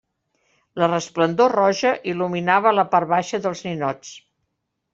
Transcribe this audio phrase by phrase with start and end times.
[0.83, 4.19] La resplendor roja il·luminava la part baixa dels ninots.